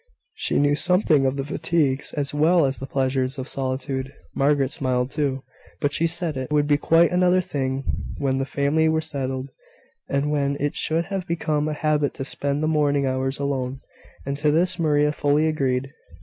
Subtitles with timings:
[0.33, 4.11] She knew something of the fatigues, as well as the pleasures, of solitude.
[4.33, 5.43] Margaret smiled too;
[5.79, 7.83] but she said it would be quite another thing
[8.17, 9.51] when the family were settled,
[10.09, 13.79] and when it should have become a habit to spend the morning hours alone;
[14.25, 15.91] and to this Maria fully agreed.